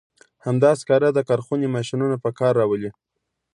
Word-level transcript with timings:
همدا 0.45 0.71
سکاره 0.79 1.09
د 1.13 1.19
کارخونې 1.29 1.67
ماشینونه 1.75 2.15
په 2.23 2.29
کار 2.39 2.53
راولي. 2.59 2.91